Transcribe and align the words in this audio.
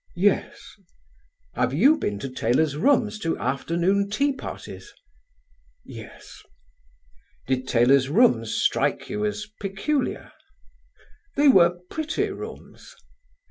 "Yes." 0.15 0.59
"Have 1.53 1.75
you 1.75 1.95
been 1.95 2.17
to 2.21 2.29
Taylor's 2.31 2.75
rooms 2.75 3.19
to 3.19 3.37
afternoon 3.37 4.09
tea 4.09 4.33
parties?" 4.33 4.91
"Yes." 5.85 6.41
"Did 7.45 7.67
Taylor's 7.67 8.09
rooms 8.09 8.51
strike 8.51 9.11
you 9.11 9.23
as 9.27 9.45
peculiar?" 9.61 10.31
"They 11.35 11.49
were 11.49 11.77
pretty 11.91 12.31
rooms." 12.31 12.95